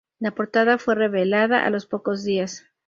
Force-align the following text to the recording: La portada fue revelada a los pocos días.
La 0.17 0.31
portada 0.31 0.79
fue 0.79 0.95
revelada 0.95 1.63
a 1.63 1.69
los 1.69 1.85
pocos 1.85 2.23
días. 2.23 2.65